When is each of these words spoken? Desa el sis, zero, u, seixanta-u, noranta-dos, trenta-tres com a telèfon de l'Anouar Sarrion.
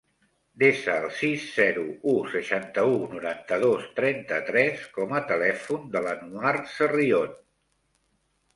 Desa 0.61 0.93
el 1.01 1.11
sis, 1.17 1.43
zero, 1.57 1.83
u, 2.13 2.15
seixanta-u, 2.31 2.95
noranta-dos, 3.13 3.85
trenta-tres 4.01 4.89
com 4.97 5.15
a 5.21 5.23
telèfon 5.35 5.87
de 5.99 6.05
l'Anouar 6.09 6.57
Sarrion. 6.77 7.41